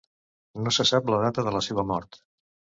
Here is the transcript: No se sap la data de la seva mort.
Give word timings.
No 0.63 0.73
se 0.77 0.85
sap 0.93 1.13
la 1.15 1.21
data 1.27 1.45
de 1.51 1.55
la 1.59 1.63
seva 1.69 1.87
mort. 1.95 2.23